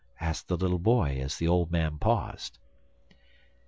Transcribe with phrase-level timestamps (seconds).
[0.19, 2.57] asked the little boy, as the old man paused.